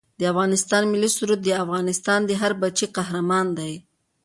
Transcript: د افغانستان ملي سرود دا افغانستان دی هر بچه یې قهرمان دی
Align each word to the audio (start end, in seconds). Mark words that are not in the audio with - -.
د 0.19 0.21
افغانستان 0.31 0.83
ملي 0.93 1.09
سرود 1.17 1.41
دا 1.45 1.53
افغانستان 1.65 2.19
دی 2.27 2.35
هر 2.41 2.51
بچه 2.61 2.83
یې 2.87 2.93
قهرمان 2.95 3.47
دی 3.57 3.73